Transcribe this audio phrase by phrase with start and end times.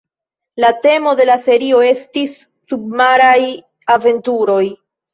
[0.63, 2.35] La temo de la serio estis
[2.75, 3.39] submaraj
[3.99, 4.61] aventuroj.